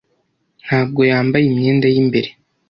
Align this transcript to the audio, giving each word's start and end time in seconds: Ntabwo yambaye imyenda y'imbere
Ntabwo 0.65 1.01
yambaye 1.11 1.45
imyenda 1.51 1.85
y'imbere 1.93 2.29